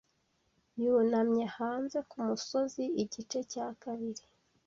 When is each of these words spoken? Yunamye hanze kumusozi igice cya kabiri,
Yunamye 0.81 1.43
hanze 1.57 1.97
kumusozi 2.09 2.83
igice 3.03 3.39
cya 3.51 3.67
kabiri, 3.81 4.23